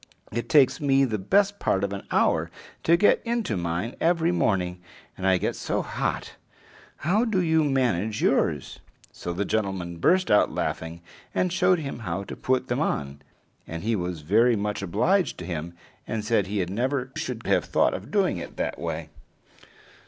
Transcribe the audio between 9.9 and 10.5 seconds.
burst